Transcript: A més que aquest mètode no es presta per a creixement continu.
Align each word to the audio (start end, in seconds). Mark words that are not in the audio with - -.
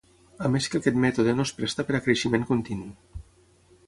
A 0.47 0.49
més 0.53 0.67
que 0.71 0.77
aquest 0.79 0.95
mètode 1.03 1.35
no 1.39 1.45
es 1.49 1.53
presta 1.59 1.85
per 1.89 1.95
a 1.97 2.01
creixement 2.07 2.47
continu. 2.53 2.89